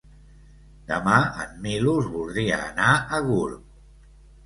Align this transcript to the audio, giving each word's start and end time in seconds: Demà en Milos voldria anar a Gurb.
Demà 0.91 1.19
en 1.45 1.53
Milos 1.67 2.09
voldria 2.17 2.61
anar 2.65 2.91
a 3.21 3.25
Gurb. 3.31 3.73